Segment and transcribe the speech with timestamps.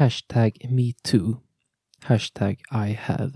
[0.00, 1.42] hashtag metoo,
[2.00, 3.32] hashtag I have.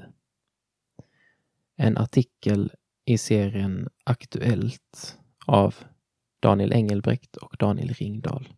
[1.76, 2.70] En artikel
[3.06, 5.74] i serien Aktuellt av
[6.40, 8.48] Daniel Engelbrekt och Daniel Ringdahl.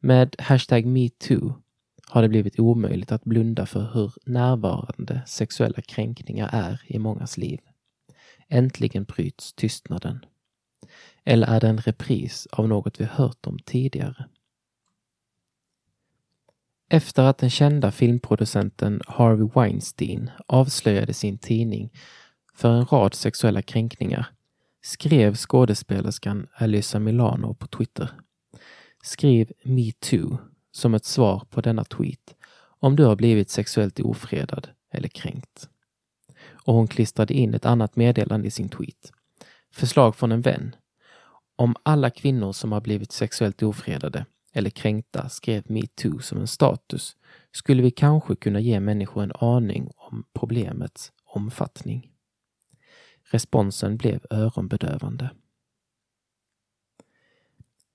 [0.00, 1.62] Med hashtag metoo
[2.06, 7.60] har det blivit omöjligt att blunda för hur närvarande sexuella kränkningar är i mångas liv.
[8.48, 10.24] Äntligen bryts tystnaden.
[11.24, 14.28] Eller är det en repris av något vi hört om tidigare?
[16.88, 21.90] Efter att den kända filmproducenten Harvey Weinstein avslöjade sin tidning
[22.54, 24.26] för en rad sexuella kränkningar
[24.82, 28.10] skrev skådespelerskan Alyssa Milano på Twitter.
[29.02, 30.38] Skriv metoo
[30.72, 32.34] som ett svar på denna tweet
[32.80, 35.68] om du har blivit sexuellt ofredad eller kränkt.
[36.66, 39.12] Och hon klistrade in ett annat meddelande i sin tweet.
[39.72, 40.76] Förslag från en vän.
[41.56, 47.16] Om alla kvinnor som har blivit sexuellt ofredade eller kränkta skrev metoo som en status
[47.52, 52.10] skulle vi kanske kunna ge människor en aning om problemets omfattning.
[53.22, 55.30] Responsen blev öronbedövande.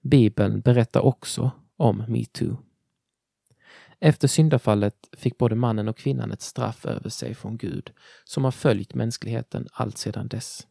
[0.02, 2.58] Bibeln berättar också om metoo.
[4.00, 7.92] Efter syndafallet fick både mannen och kvinnan ett straff över sig från Gud
[8.24, 10.68] som har följt mänskligheten allt sedan dess.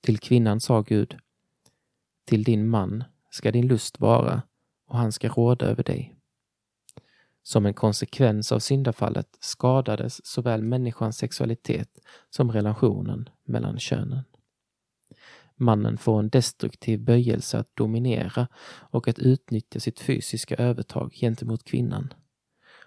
[0.00, 1.18] Till kvinnan sa Gud,
[2.24, 4.42] till din man ska din lust vara
[4.92, 6.14] och han ska råda över dig.
[7.42, 11.88] Som en konsekvens av syndafallet skadades såväl människans sexualitet
[12.30, 14.24] som relationen mellan könen.
[15.56, 22.14] Mannen får en destruktiv böjelse att dominera och att utnyttja sitt fysiska övertag gentemot kvinnan.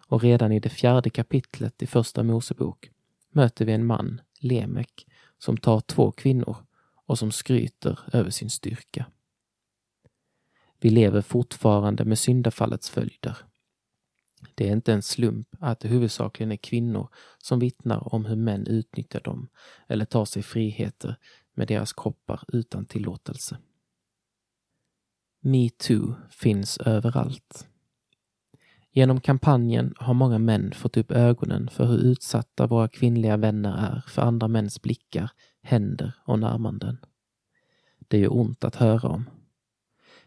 [0.07, 2.89] Och redan i det fjärde kapitlet i Första Mosebok
[3.31, 6.57] möter vi en man, Lemek, som tar två kvinnor
[7.05, 9.05] och som skryter över sin styrka.
[10.79, 13.37] Vi lever fortfarande med syndafallets följder.
[14.55, 18.67] Det är inte en slump att det huvudsakligen är kvinnor som vittnar om hur män
[18.67, 19.47] utnyttjar dem
[19.87, 21.15] eller tar sig friheter
[21.53, 23.57] med deras kroppar utan tillåtelse.
[25.39, 27.67] Metoo finns överallt.
[28.91, 34.03] Genom kampanjen har många män fått upp ögonen för hur utsatta våra kvinnliga vänner är
[34.07, 35.31] för andra mäns blickar,
[35.61, 36.97] händer och närmanden.
[38.07, 39.29] Det gör ont att höra om.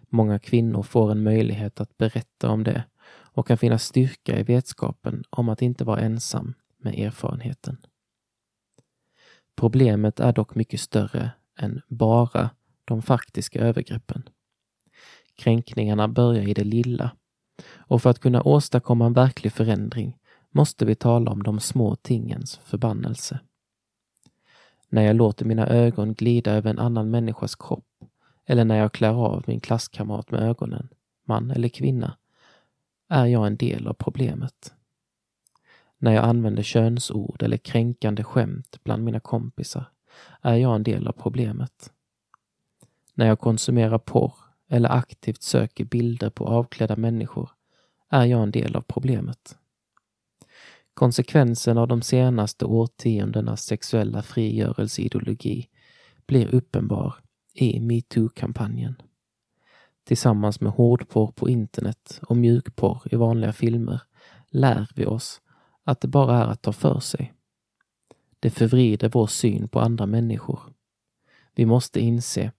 [0.08, 5.24] Många kvinnor får en möjlighet att berätta om det och kan finna styrka i vetskapen
[5.30, 7.76] om att inte vara ensam med erfarenheten.
[9.56, 12.50] Problemet är dock mycket större än bara
[12.84, 14.28] de faktiska övergreppen.
[15.36, 17.10] Kränkningarna börjar i det lilla
[17.76, 20.16] och för att kunna åstadkomma en verklig förändring
[20.50, 23.40] måste vi tala om de små tingens förbannelse.
[24.88, 27.84] När jag låter mina ögon glida över en annan människas kropp
[28.50, 30.88] eller när jag klär av min klasskamrat med ögonen,
[31.25, 32.16] man eller kvinna,
[33.09, 34.75] är jag en del av problemet.
[35.98, 39.84] När jag använder könsord eller kränkande skämt bland mina kompisar
[40.42, 41.92] är jag en del av problemet.
[43.14, 44.34] När jag konsumerar porr
[44.69, 47.50] eller aktivt söker bilder på avklädda människor
[48.08, 49.56] är jag en del av problemet.
[50.94, 55.69] Konsekvensen av de senaste årtiondenas sexuella frigörelseideologi
[56.26, 57.14] blir uppenbar
[57.54, 58.94] i metoo-kampanjen.
[60.04, 64.03] Tillsammans med hårdporr på internet och mjukporr i vanliga filmer
[64.50, 65.41] lär vi oss
[65.84, 67.34] att det bara är att ta för sig.
[68.41, 70.60] Det förvrider vår syn på andra människor.
[71.54, 72.53] Vi måste inse,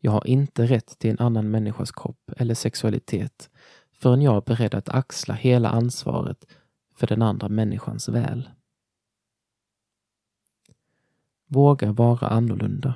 [0.00, 3.50] jag har inte rätt till en annan människas kropp eller sexualitet
[3.92, 6.46] förrän jag är beredd att axla hela ansvaret
[6.94, 8.50] för den andra människans väl.
[11.46, 12.94] Våga vara annorlunda.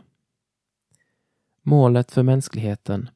[1.70, 3.10] Målet för mänskligheten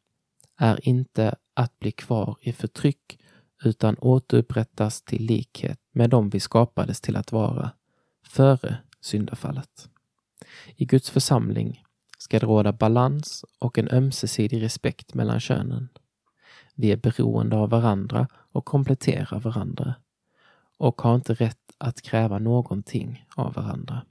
[0.57, 3.19] är inte att bli kvar i förtryck
[3.65, 7.71] utan återupprättas till likhet med dem vi skapades till att vara
[8.27, 9.89] före syndafallet.
[10.77, 11.85] I Guds församling
[12.19, 15.89] ska det råda balans och en ömsesidig respekt mellan könen.
[16.75, 19.95] Vi är beroende av varandra och kompletterar varandra
[20.77, 24.03] och har inte rätt att kräva någonting av varandra.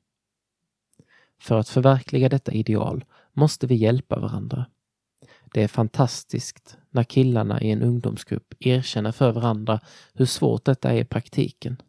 [1.42, 4.66] För att förverkliga detta ideal måste vi hjälpa varandra.
[5.54, 9.80] Det är fantastiskt när killarna i en ungdomsgrupp erkänner för varandra
[10.14, 11.82] hur svårt detta är i praktiken.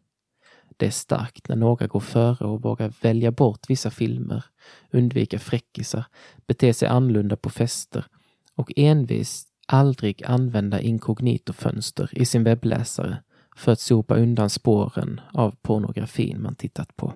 [0.76, 4.44] Det är starkt när några går före och vågar välja bort vissa filmer,
[4.90, 6.04] undvika fräckisar,
[6.46, 8.06] bete sig annorlunda på fester
[8.54, 13.22] och envist aldrig använda inkognitofönster i sin webbläsare
[13.56, 17.14] för att sopa undan spåren av pornografin man tittat på.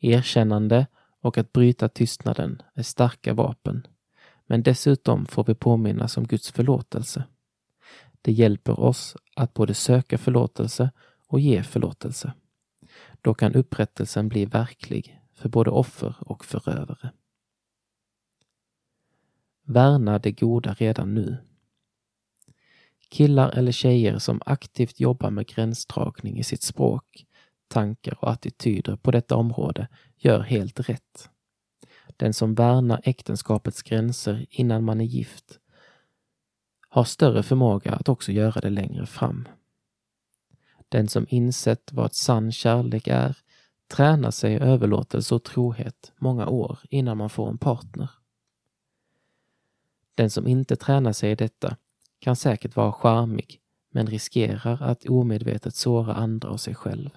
[0.00, 0.86] Erkännande
[1.20, 3.86] och att bryta tystnaden är starka vapen.
[4.46, 7.24] Men dessutom får vi påminnas om Guds förlåtelse.
[8.22, 10.90] Det hjälper oss att både söka förlåtelse
[11.26, 12.32] och ge förlåtelse.
[13.20, 17.12] Då kan upprättelsen bli verklig för både offer och förövare.
[19.62, 21.36] Värna det goda redan nu.
[23.10, 27.26] Killar eller tjejer som aktivt jobbar med gränsdragning i sitt språk,
[27.68, 29.88] tankar och attityder på detta område
[30.20, 31.30] gör helt rätt.
[32.16, 35.58] Den som värnar äktenskapets gränser innan man är gift
[36.88, 39.48] har större förmåga att också göra det längre fram.
[40.88, 43.36] Den som insett vad sann kärlek är
[43.88, 48.10] tränar sig i överlåtelse och trohet många år innan man får en partner.
[50.14, 51.76] Den som inte tränar sig i detta
[52.18, 57.10] kan säkert vara charmig men riskerar att omedvetet såra andra och sig själv.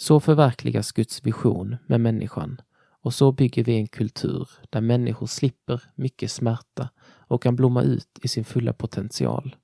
[0.00, 2.60] Så förverkligas Guds vision med människan
[3.02, 8.18] och så bygger vi en kultur där människor slipper mycket smärta och kan blomma ut
[8.22, 9.56] i sin fulla potential.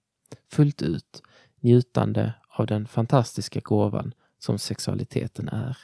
[0.50, 1.22] Fullt ut
[1.60, 5.78] njutande av den fantastiska gåvan som sexualiteten är.